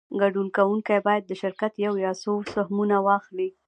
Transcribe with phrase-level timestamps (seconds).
[0.21, 3.49] ګډون کوونکی باید د شرکت یو یا څو سهمونه واخلي